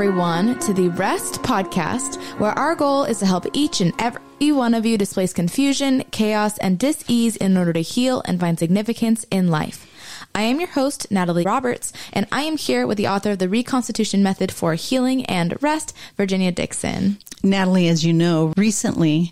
[0.00, 4.72] everyone, to the Rest Podcast, where our goal is to help each and every one
[4.72, 9.48] of you displace confusion, chaos, and dis-ease in order to heal and find significance in
[9.48, 9.86] life.
[10.34, 13.48] I am your host, Natalie Roberts, and I am here with the author of the
[13.50, 17.18] Reconstitution Method for Healing and Rest, Virginia Dixon.
[17.42, 19.30] Natalie, as you know, recently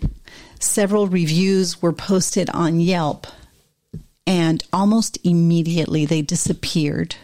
[0.59, 3.25] several reviews were posted on Yelp,
[4.27, 7.15] and almost immediately they disappeared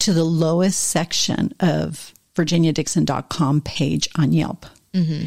[0.00, 4.66] to the lowest section of virginiadixon.com page on Yelp.
[4.94, 5.26] Mm-hmm.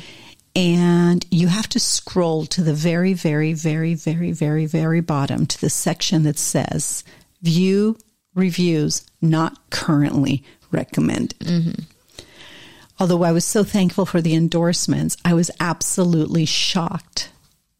[0.56, 5.60] And you have to scroll to the very, very, very, very, very, very bottom to
[5.60, 7.04] the section that says
[7.42, 7.98] view
[8.34, 11.40] reviews not currently recommended.
[11.40, 11.84] Mm-hmm.
[13.00, 17.30] Although I was so thankful for the endorsements, I was absolutely shocked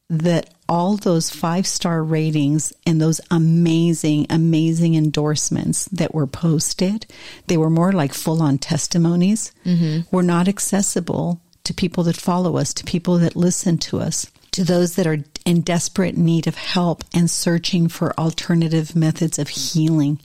[0.10, 7.06] that all those five star ratings and those amazing, amazing endorsements that were posted,
[7.48, 10.02] they were more like full on testimonies, mm-hmm.
[10.16, 14.64] were not accessible to people that follow us, to people that listen to us, to
[14.64, 20.20] those that are in desperate need of help and searching for alternative methods of healing.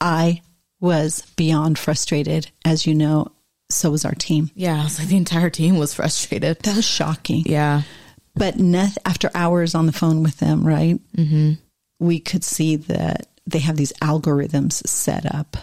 [0.00, 0.42] I
[0.80, 2.50] was beyond frustrated.
[2.64, 3.32] As you know,
[3.70, 4.50] so was our team.
[4.54, 6.60] Yeah, like the entire team was frustrated.
[6.60, 7.44] That was shocking.
[7.46, 7.82] Yeah.
[8.38, 8.56] But
[9.04, 11.52] after hours on the phone with them, right, mm-hmm.
[11.98, 15.56] we could see that they have these algorithms set up.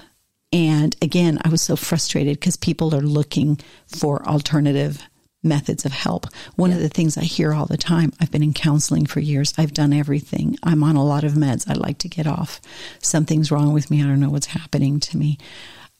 [0.51, 5.01] And again, I was so frustrated because people are looking for alternative
[5.43, 6.25] methods of help.
[6.55, 6.77] One yeah.
[6.77, 9.53] of the things I hear all the time, I've been in counseling for years.
[9.57, 10.57] I've done everything.
[10.63, 11.69] I'm on a lot of meds.
[11.69, 12.59] I'd like to get off.
[12.99, 14.01] Something's wrong with me.
[14.01, 15.37] I don't know what's happening to me.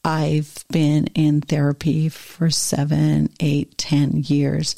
[0.04, 4.76] I've been in therapy for seven, eight, ten years.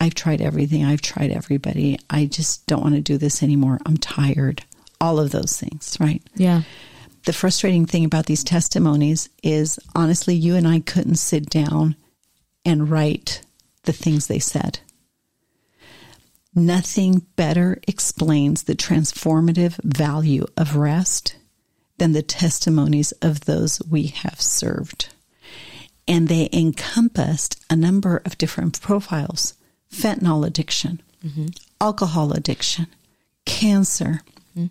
[0.00, 0.84] I've tried everything.
[0.84, 1.98] I've tried everybody.
[2.10, 3.78] I just don't want to do this anymore.
[3.86, 4.64] I'm tired.
[5.00, 6.22] All of those things, right?
[6.34, 6.62] Yeah.
[7.24, 11.96] The frustrating thing about these testimonies is honestly, you and I couldn't sit down
[12.64, 13.42] and write
[13.84, 14.80] the things they said.
[16.54, 21.36] Nothing better explains the transformative value of rest
[21.98, 25.14] than the testimonies of those we have served.
[26.06, 29.54] And they encompassed a number of different profiles
[29.94, 31.46] fentanyl addiction, mm-hmm.
[31.80, 32.86] alcohol addiction,
[33.44, 34.20] cancer,
[34.56, 34.66] mm-hmm.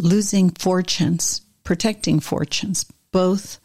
[0.00, 3.58] losing fortunes, protecting fortunes, both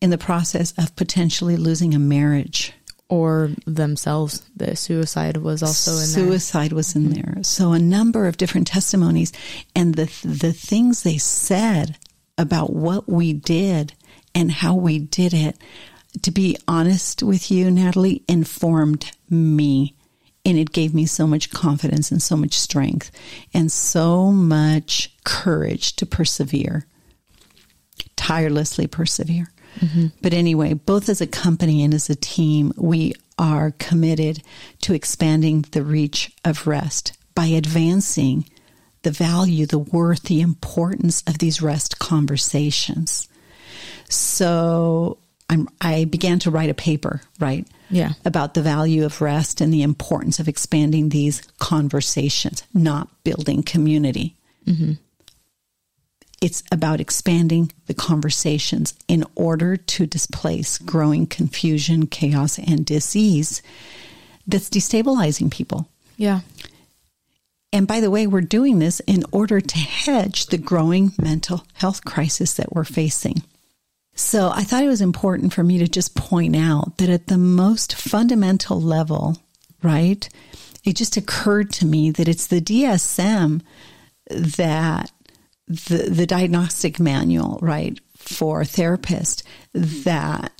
[0.00, 2.72] in the process of potentially losing a marriage.
[3.10, 4.42] Or themselves.
[4.54, 6.26] The suicide was also in suicide there.
[6.26, 7.12] Suicide was in mm-hmm.
[7.14, 7.42] there.
[7.42, 9.32] So a number of different testimonies
[9.74, 11.96] and the the things they said
[12.36, 13.94] about what we did
[14.34, 15.56] and how we did it
[16.22, 19.94] to be honest with you, Natalie, informed me.
[20.44, 23.10] And it gave me so much confidence and so much strength
[23.52, 26.86] and so much courage to persevere,
[28.16, 29.50] tirelessly persevere.
[29.80, 30.06] Mm-hmm.
[30.22, 34.42] But anyway, both as a company and as a team, we are committed
[34.82, 38.48] to expanding the reach of rest by advancing
[39.02, 43.28] the value, the worth, the importance of these rest conversations.
[44.08, 47.66] So I'm, I began to write a paper, right?
[47.90, 48.12] Yeah.
[48.24, 54.36] About the value of rest and the importance of expanding these conversations, not building community.
[54.66, 54.92] Mm-hmm.
[56.40, 63.62] It's about expanding the conversations in order to displace growing confusion, chaos, and disease
[64.46, 65.88] that's destabilizing people.
[66.16, 66.40] Yeah.
[67.72, 72.04] And by the way, we're doing this in order to hedge the growing mental health
[72.04, 73.42] crisis that we're facing.
[74.18, 77.38] So I thought it was important for me to just point out that at the
[77.38, 79.40] most fundamental level,
[79.80, 80.28] right,
[80.84, 83.62] it just occurred to me that it's the DSM
[84.28, 85.12] that
[85.68, 90.50] the, the diagnostic manual, right, for a therapist that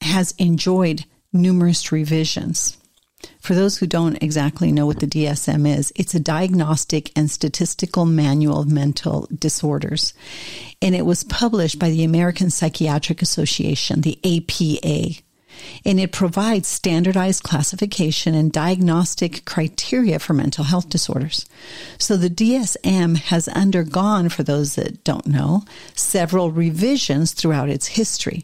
[0.00, 2.78] has enjoyed numerous revisions.
[3.40, 8.06] For those who don't exactly know what the DSM is, it's a diagnostic and statistical
[8.06, 10.14] manual of mental disorders.
[10.80, 15.20] And it was published by the American Psychiatric Association, the APA.
[15.84, 21.46] And it provides standardized classification and diagnostic criteria for mental health disorders.
[21.98, 28.42] So the DSM has undergone, for those that don't know, several revisions throughout its history.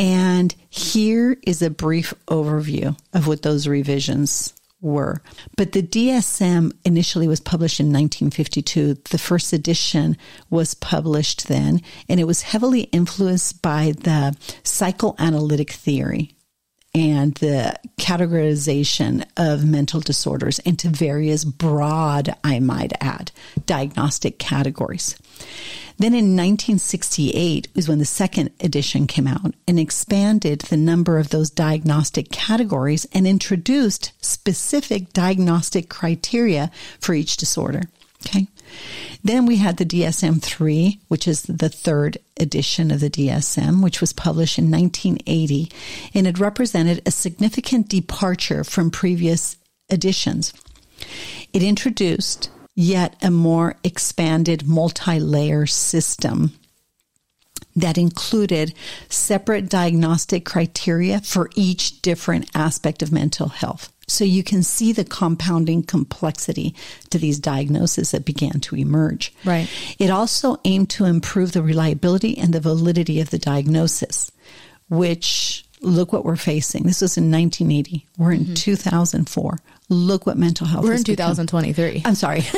[0.00, 5.20] And here is a brief overview of what those revisions were.
[5.58, 8.94] But the DSM initially was published in 1952.
[9.10, 10.16] The first edition
[10.48, 16.34] was published then, and it was heavily influenced by the psychoanalytic theory.
[16.94, 23.30] And the categorization of mental disorders into various broad, I might add,
[23.66, 25.16] diagnostic categories.
[25.98, 31.28] Then in 1968 was when the second edition came out and expanded the number of
[31.28, 36.70] those diagnostic categories and introduced specific diagnostic criteria
[37.00, 37.82] for each disorder.
[38.26, 38.46] Okay.
[39.22, 44.00] Then we had the DSM 3, which is the third edition of the DSM, which
[44.00, 45.70] was published in 1980,
[46.14, 49.56] and it represented a significant departure from previous
[49.90, 50.52] editions.
[51.52, 56.52] It introduced yet a more expanded multi layer system
[57.76, 58.74] that included
[59.08, 63.92] separate diagnostic criteria for each different aspect of mental health.
[64.10, 66.74] So you can see the compounding complexity
[67.10, 69.32] to these diagnoses that began to emerge.
[69.44, 69.68] Right.
[69.98, 74.32] It also aimed to improve the reliability and the validity of the diagnosis,
[74.88, 76.82] which look what we're facing.
[76.82, 78.06] This was in 1980.
[78.18, 78.54] We're in mm-hmm.
[78.54, 79.58] 2004.
[79.88, 81.92] Look what mental health We're in 2023.
[81.92, 82.08] Become.
[82.08, 82.40] I'm sorry.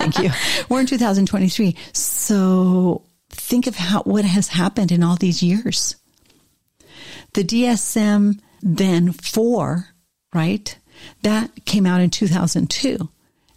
[0.00, 0.30] Thank you.
[0.68, 1.76] We're in 2023.
[1.92, 5.96] So think of how what has happened in all these years.
[7.34, 9.88] The DSM then 4,
[10.34, 10.78] right?
[11.22, 13.08] That came out in 2002,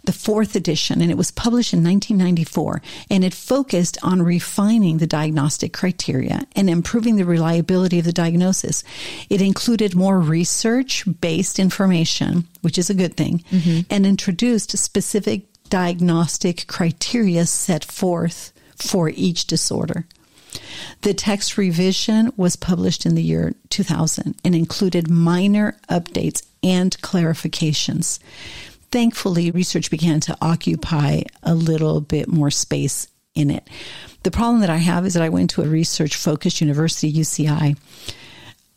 [0.04, 2.82] the fourth edition, and it was published in 1994.
[3.10, 8.84] And it focused on refining the diagnostic criteria and improving the reliability of the diagnosis.
[9.30, 13.82] It included more research based information, which is a good thing, mm-hmm.
[13.90, 20.06] and introduced specific diagnostic criteria set forth for each disorder.
[21.02, 28.20] The text revision was published in the year 2000 and included minor updates and clarifications.
[28.92, 33.68] Thankfully, research began to occupy a little bit more space in it.
[34.24, 37.78] The problem that I have is that I went to a research focused university, UCI,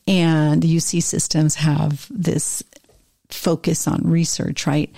[0.08, 2.62] and the UC systems have this
[3.28, 4.92] focus on research, right?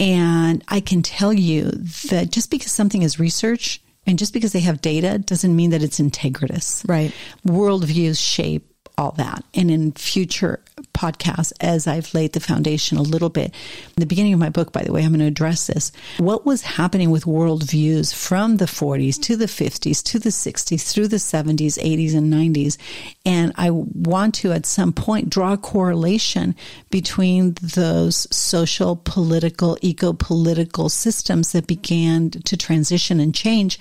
[0.00, 1.70] And I can tell you
[2.10, 5.82] that just because something is research and just because they have data doesn't mean that
[5.82, 6.88] it's integritous.
[6.88, 7.12] Right.
[7.46, 9.44] Worldviews shape all that.
[9.54, 10.60] And in future
[10.92, 13.54] podcasts, as I've laid the foundation a little bit,
[13.86, 15.92] in the beginning of my book, by the way, I'm going to address this.
[16.18, 21.08] What was happening with worldviews from the 40s to the 50s to the 60s through
[21.08, 22.76] the 70s, 80s, and 90s.
[23.24, 26.56] And I want to, at some point, draw a correlation
[26.90, 33.78] between those social, political, eco political systems that began to transition and change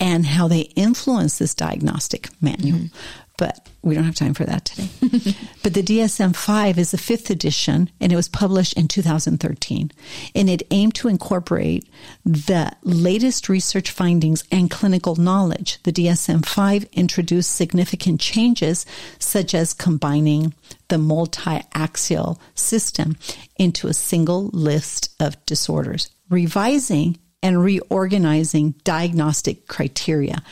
[0.00, 2.80] and how they influence this diagnostic manual.
[2.80, 4.88] Mm-hmm but we don't have time for that today.
[5.62, 9.92] but the DSM 5 is the fifth edition and it was published in 2013.
[10.34, 11.88] And it aimed to incorporate
[12.24, 15.78] the latest research findings and clinical knowledge.
[15.82, 18.86] The DSM 5 introduced significant changes,
[19.18, 20.54] such as combining
[20.88, 23.16] the multi axial system
[23.56, 30.42] into a single list of disorders, revising and reorganizing diagnostic criteria,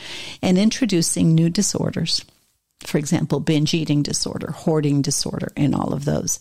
[0.41, 2.23] and introducing new disorders
[2.85, 6.39] for example, binge eating disorder, hoarding disorder, and all of those.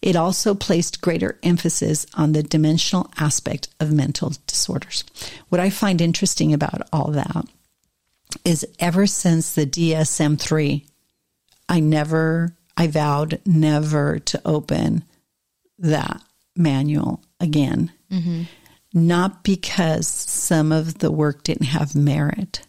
[0.00, 5.04] It also placed greater emphasis on the dimensional aspect of mental disorders.
[5.48, 7.46] What I find interesting about all that
[8.44, 10.86] is ever since the DSM 3,
[11.68, 15.04] I never, I vowed never to open
[15.78, 16.22] that
[16.56, 17.92] manual again.
[18.10, 18.42] Mm-hmm.
[18.94, 22.66] Not because some of the work didn't have merit,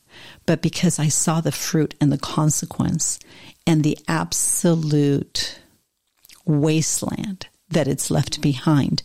[0.50, 3.20] but because I saw the fruit and the consequence
[3.68, 5.60] and the absolute
[6.44, 9.03] wasteland that it's left behind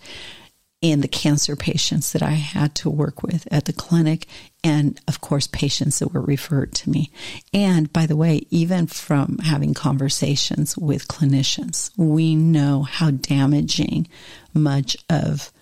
[0.81, 4.27] in the cancer patients that I had to work with at the clinic,
[4.65, 7.11] and of course, patients that were referred to me.
[7.53, 14.09] And by the way, even from having conversations with clinicians, we know how damaging
[14.55, 15.53] much of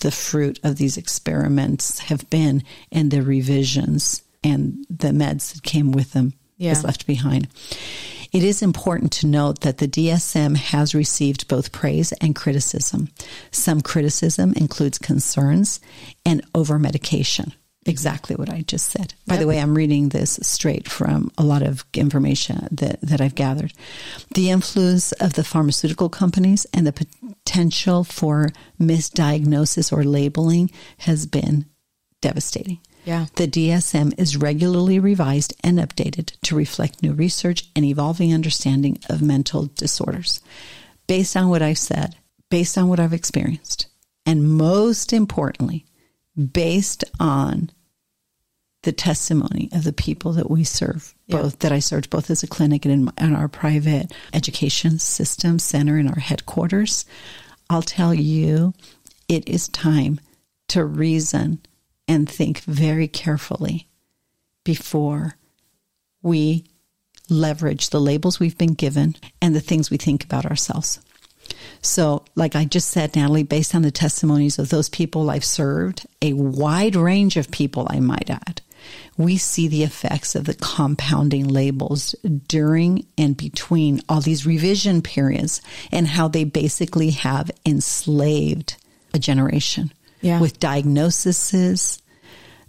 [0.00, 5.92] the fruit of these experiments have been and the revisions and the meds that came
[5.92, 6.72] with them yeah.
[6.72, 7.48] is left behind.
[8.30, 13.08] It is important to note that the DSM has received both praise and criticism.
[13.50, 15.80] Some criticism includes concerns
[16.26, 17.54] and over medication.
[17.86, 19.14] Exactly what I just said.
[19.26, 19.40] By yep.
[19.40, 23.72] the way, I'm reading this straight from a lot of information that, that I've gathered.
[24.34, 31.64] The influence of the pharmaceutical companies and the potential for misdiagnosis or labeling has been
[32.20, 32.80] devastating.
[33.08, 33.24] Yeah.
[33.36, 39.22] The DSM is regularly revised and updated to reflect new research and evolving understanding of
[39.22, 40.42] mental disorders.
[41.06, 42.16] Based on what I've said,
[42.50, 43.86] based on what I've experienced,
[44.26, 45.86] and most importantly,
[46.52, 47.70] based on
[48.82, 52.46] the testimony of the people that we serve both that I served both as a
[52.46, 57.06] clinic and in, in our private education system center in our headquarters.
[57.70, 58.74] I'll tell you,
[59.30, 60.20] it is time
[60.68, 61.60] to reason
[62.08, 63.88] and think very carefully
[64.64, 65.36] before
[66.22, 66.64] we
[67.30, 71.00] leverage the labels we've been given and the things we think about ourselves.
[71.80, 76.06] So, like I just said, Natalie, based on the testimonies of those people I've served,
[76.20, 78.62] a wide range of people, I might add,
[79.16, 82.14] we see the effects of the compounding labels
[82.46, 85.60] during and between all these revision periods
[85.92, 88.76] and how they basically have enslaved
[89.14, 90.40] a generation Yeah.
[90.40, 92.02] with diagnoses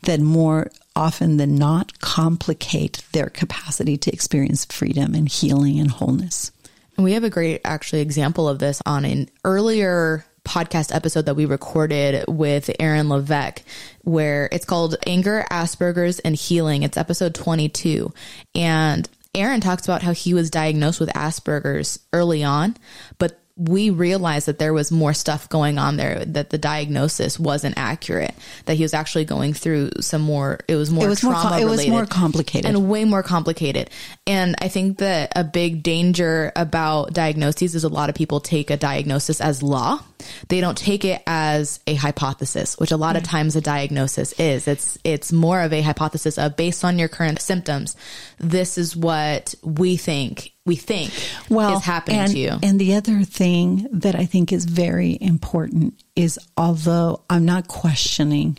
[0.04, 6.52] that more often than not complicate their capacity to experience freedom and healing and wholeness.
[6.98, 11.36] And we have a great actually example of this on an earlier podcast episode that
[11.36, 13.62] we recorded with Aaron Levesque,
[14.04, 16.84] where it's called Anger, Asperger's, and Healing.
[16.84, 18.12] It's episode 22.
[18.56, 22.76] And Aaron talks about how he was diagnosed with Asperger's early on,
[23.20, 27.78] but we realized that there was more stuff going on there, that the diagnosis wasn't
[27.78, 28.34] accurate,
[28.66, 31.50] that he was actually going through some more, it was more It was more trauma
[31.50, 32.70] com- it was more complicated.
[32.70, 33.90] and way more complicated.
[34.26, 38.70] And I think that a big danger about diagnoses is a lot of people take
[38.70, 40.00] a diagnosis as law.
[40.48, 43.30] They don't take it as a hypothesis, which a lot of mm.
[43.30, 44.68] times a diagnosis is.
[44.68, 47.96] It's it's more of a hypothesis of based on your current symptoms,
[48.38, 51.12] this is what we think we think
[51.50, 52.52] well, is happening and, to you.
[52.64, 58.58] And the other thing that I think is very important is although I'm not questioning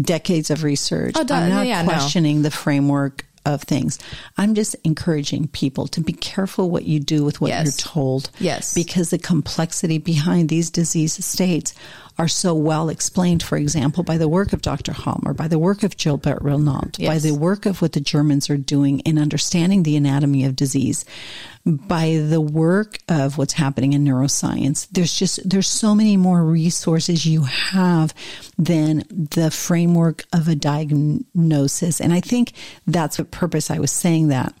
[0.00, 1.88] decades of research, Oh, I'm not yeah, no.
[1.88, 3.98] questioning the framework of things.
[4.36, 7.64] I'm just encouraging people to be careful what you do with what Yes.
[7.64, 8.30] you're told.
[8.38, 8.74] Yes.
[8.74, 11.72] Because the complexity behind these disease states
[12.18, 14.92] are so well explained, for example, by the work of Dr.
[14.92, 18.56] Hamer, by the work of Gilbert Renaud, by the work of what the Germans are
[18.56, 21.04] doing in understanding the anatomy of disease,
[21.66, 24.88] by the work of what's happening in neuroscience.
[24.90, 28.14] There's just, there's so many more resources you have
[28.56, 32.00] than the framework of a diagnosis.
[32.00, 32.52] And I think
[32.86, 34.54] that's the purpose I was saying that.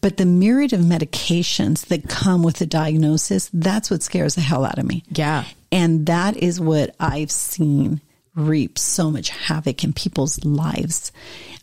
[0.00, 4.66] But the myriad of medications that come with the diagnosis, that's what scares the hell
[4.66, 5.02] out of me.
[5.10, 5.44] Yeah.
[5.74, 8.00] And that is what I've seen
[8.36, 11.12] reap so much havoc in people's lives.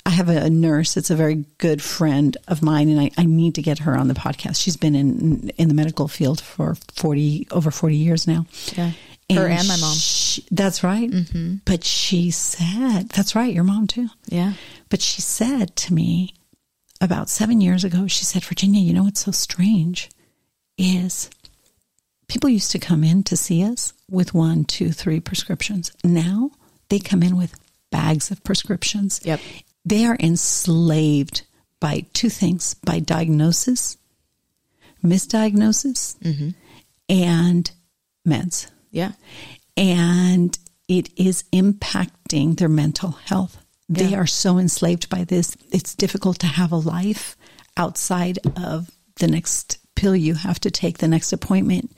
[0.06, 3.56] I have a nurse that's a very good friend of mine, and I, I need
[3.56, 4.62] to get her on the podcast.
[4.62, 8.46] She's been in in the medical field for 40 over 40 years now.
[8.74, 8.91] Yeah.
[9.32, 9.96] Her and my mom.
[9.96, 11.10] she- that's right.
[11.10, 11.56] Mm-hmm.
[11.63, 14.10] But she said, that's right, your mom too.
[14.27, 14.53] Yeah.
[14.89, 16.34] But she said to me
[17.00, 20.10] about seven years ago, she said, Virginia, you know what's so strange
[20.77, 21.30] is
[22.27, 25.91] people used to come in to see us with one, two, three prescriptions.
[26.03, 26.51] Now
[26.89, 27.56] they come in with
[27.91, 29.20] bags of prescriptions.
[29.24, 29.39] Yep.
[29.86, 31.44] They are enslaved
[31.80, 33.98] by two things by diagnosis,
[35.03, 36.50] misdiagnosis, mm-hmm.
[37.10, 37.72] and
[38.27, 39.13] meds Yeah.
[39.75, 43.58] and it is impacting their mental health.
[43.89, 44.20] They Yeah.
[44.20, 45.56] are so enslaved by this.
[45.72, 47.36] It's difficult to have a life
[47.77, 51.91] outside of the next pill you have to take, the next appointment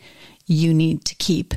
[0.45, 1.53] you need to keep,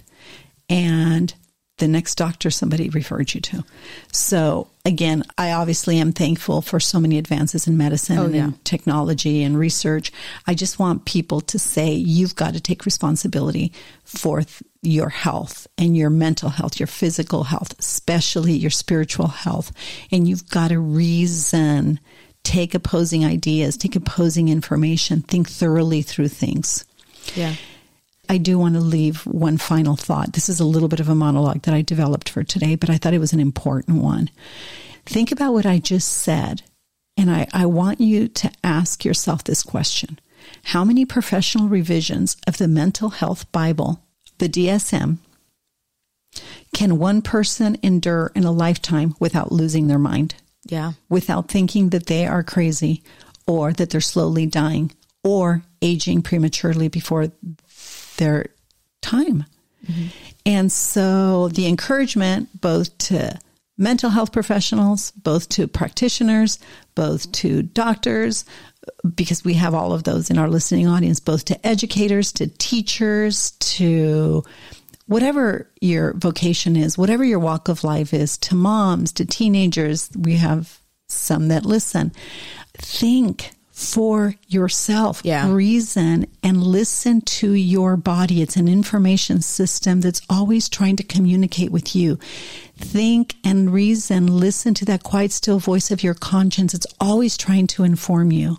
[0.68, 1.32] and
[1.78, 3.62] the next doctor somebody referred you to.
[4.10, 8.44] So, again, I obviously am thankful for so many advances in medicine Oh, and yeah.
[8.46, 10.10] in technology and research.
[10.46, 13.72] I just want people to say you've got to take responsibility
[14.04, 19.70] for th- your health and your mental health, your physical health, especially your spiritual health.
[20.10, 22.00] And you've got to reason,
[22.42, 26.86] take opposing ideas, take opposing information, think thoroughly through things.
[27.34, 27.54] Yeah.
[28.28, 30.32] I do want to leave one final thought.
[30.32, 32.98] This is a little bit of a monologue that I developed for today, but I
[32.98, 34.30] thought it was an important one.
[35.04, 36.62] Think about what I just said,
[37.16, 40.18] and I, I want you to ask yourself this question
[40.64, 44.02] How many professional revisions of the Mental Health Bible,
[44.38, 45.18] the DSM,
[46.74, 50.34] can one person endure in a lifetime without losing their mind?
[50.68, 50.94] Yeah.
[51.08, 53.04] without thinking that they are crazy
[53.46, 54.90] or that they're slowly dying
[55.22, 57.30] or aging prematurely before
[58.16, 58.46] their
[59.00, 59.44] time.
[59.86, 60.06] Mm-hmm.
[60.44, 63.38] And so the encouragement both to
[63.78, 66.58] mental health professionals, both to practitioners,
[66.94, 68.44] both to doctors,
[69.14, 73.50] because we have all of those in our listening audience, both to educators, to teachers,
[73.58, 74.44] to
[75.06, 80.36] whatever your vocation is, whatever your walk of life is, to moms, to teenagers, we
[80.36, 82.12] have some that listen.
[82.74, 85.20] Think for yourself.
[85.22, 85.52] Yeah.
[85.52, 88.40] Reason and listen to your body.
[88.40, 92.18] It's an information system that's always trying to communicate with you.
[92.78, 94.28] Think and reason.
[94.28, 96.72] Listen to that quiet, still voice of your conscience.
[96.72, 98.56] It's always trying to inform you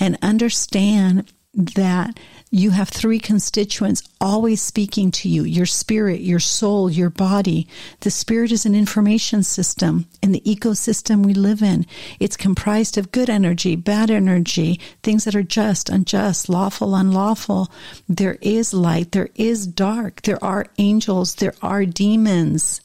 [0.00, 2.18] and understand that
[2.50, 7.68] you have three constituents always speaking to you your spirit, your soul, your body.
[8.00, 11.86] The spirit is an information system in the ecosystem we live in.
[12.18, 17.70] It's comprised of good energy, bad energy, things that are just, unjust, lawful, unlawful.
[18.08, 22.80] There is light, there is dark, there are angels, there are demons.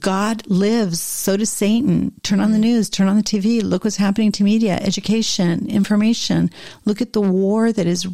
[0.00, 2.12] God lives, so does Satan.
[2.22, 2.62] Turn on the mm.
[2.62, 6.50] news, turn on the TV, look what's happening to media, education, information.
[6.84, 8.08] Look at the war that is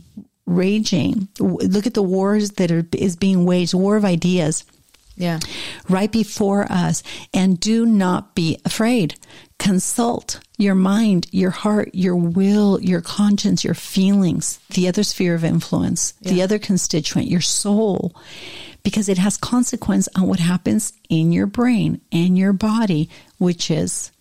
[0.46, 1.28] raging.
[1.38, 4.64] Look at the wars that are is being waged, war of ideas.
[5.16, 5.40] Yeah.
[5.88, 7.02] Right before us.
[7.34, 9.14] And do not be afraid.
[9.58, 15.44] Consult your mind, your heart, your will, your conscience, your feelings, the other sphere of
[15.44, 16.32] influence, yeah.
[16.32, 18.16] the other constituent, your soul,
[18.82, 23.08] because it has consequence on what happens in your brain and your body,
[23.38, 24.12] which is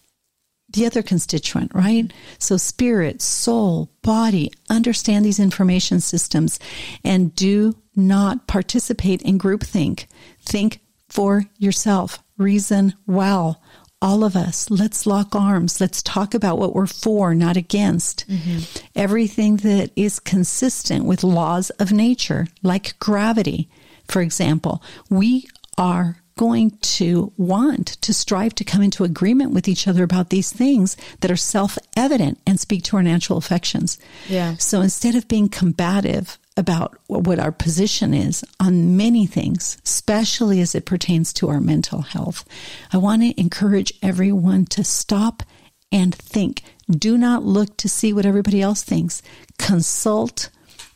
[0.74, 2.12] the other constituent, right?
[2.40, 6.60] So spirit, soul, body, understand these information systems
[7.04, 10.06] and do not participate in groupthink.
[10.42, 12.20] Think for yourself.
[12.38, 13.62] Reason well.
[14.04, 15.80] All of us, let's lock arms.
[15.80, 18.28] Let's talk about what we're for, not against.
[18.28, 18.86] Mm-hmm.
[18.96, 23.70] Everything that is consistent with laws of nature, like gravity,
[24.08, 24.82] for example.
[25.12, 25.48] We
[25.78, 30.52] are going to want to strive to come into agreement with each other about these
[30.52, 33.98] things that are self evident and speak to our natural affections.
[34.28, 34.56] Yeah.
[34.58, 40.76] So instead of being combative about what our position is on many things, especially as
[40.76, 42.46] it pertains to our mental health,
[42.92, 45.44] I want to encourage everyone to stop
[45.92, 46.64] and think.
[46.90, 49.22] Do not look to see what everybody else thinks.
[49.58, 50.50] Consult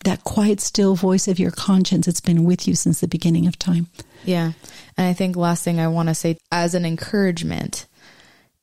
[0.06, 3.60] that quiet, still voice of your conscience that's been with you since the beginning of
[3.60, 3.88] time.
[4.24, 4.54] Yeah.
[4.98, 7.86] And I think last thing I want to say as an encouragement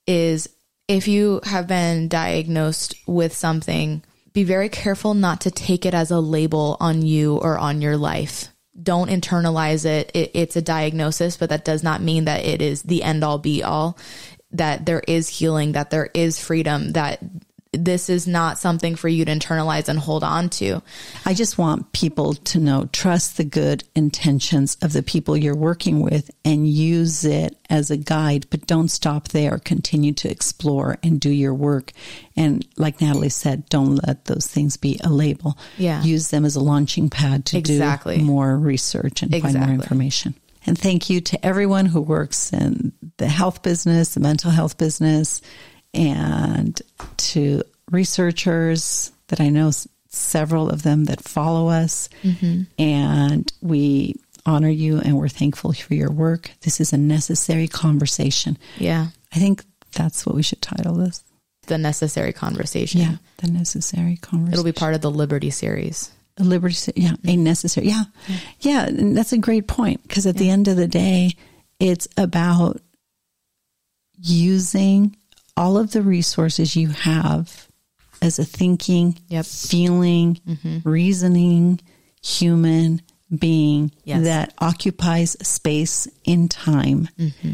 [0.06, 0.48] is
[0.88, 4.02] if you have been diagnosed with something,
[4.32, 7.96] be very careful not to take it as a label on you or on your
[7.96, 8.48] life.
[8.80, 10.10] Don't internalize it.
[10.14, 10.30] it.
[10.34, 13.62] It's a diagnosis, but that does not mean that it is the end all be
[13.62, 13.98] all.
[14.52, 17.20] That there is healing, that there is freedom, that
[17.72, 20.82] this is not something for you to internalize and hold on to.
[21.24, 26.00] I just want people to know trust the good intentions of the people you're working
[26.00, 29.58] with and use it as a guide, but don't stop there.
[29.58, 31.92] Continue to explore and do your work.
[32.36, 35.56] And like Natalie said, don't let those things be a label.
[35.78, 36.02] Yeah.
[36.02, 38.18] Use them as a launching pad to exactly.
[38.18, 39.60] do more research and exactly.
[39.60, 40.34] find more information.
[40.66, 45.40] And thank you to everyone who works in the health business, the mental health business,
[45.94, 46.80] and
[47.18, 49.70] to researchers that I know
[50.08, 52.08] several of them that follow us.
[52.22, 52.62] Mm-hmm.
[52.78, 56.50] And we honor you and we're thankful for your work.
[56.62, 58.58] This is a necessary conversation.
[58.78, 59.08] Yeah.
[59.34, 61.24] I think that's what we should title this.
[61.66, 63.00] The necessary conversation.
[63.00, 63.16] Yeah.
[63.38, 64.52] The necessary conversation.
[64.52, 66.10] It'll be part of the Liberty series.
[66.38, 70.34] A Liberty, yeah, a necessary, yeah, yeah, yeah and that's a great point because at
[70.36, 70.38] yeah.
[70.38, 71.32] the end of the day,
[71.78, 72.80] it's about
[74.18, 75.14] using
[75.56, 77.68] all of the resources you have
[78.20, 79.44] as a thinking, yep.
[79.44, 80.88] feeling, mm-hmm.
[80.88, 81.80] reasoning
[82.22, 83.02] human
[83.36, 84.22] being yes.
[84.24, 87.08] that occupies space in time.
[87.18, 87.52] Mm-hmm.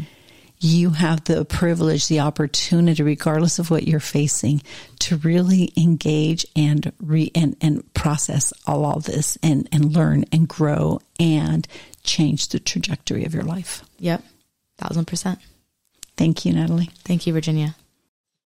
[0.61, 4.61] You have the privilege, the opportunity, regardless of what you're facing,
[4.99, 10.49] to really engage and re and, and process all, all this and, and learn and
[10.49, 11.65] grow and
[12.03, 13.83] change the trajectory of your life.
[13.99, 14.21] Yep.
[14.77, 15.39] Thousand percent.
[16.17, 16.89] Thank you, Natalie.
[17.05, 17.75] Thank you, Virginia.